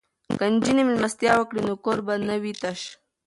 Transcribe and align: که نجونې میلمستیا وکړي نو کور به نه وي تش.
که 0.37 0.45
نجونې 0.51 0.83
میلمستیا 0.85 1.33
وکړي 1.37 1.61
نو 1.67 1.73
کور 1.83 1.97
به 2.05 2.13
نه 2.27 2.35
وي 2.41 2.53
تش. 2.61 2.81